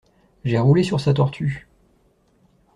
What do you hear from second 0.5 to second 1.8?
roulé sur sa tortue.